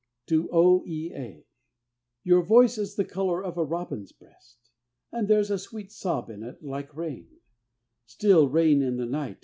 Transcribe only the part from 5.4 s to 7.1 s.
a sweet sob in it like